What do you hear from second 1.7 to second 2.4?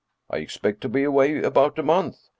a month.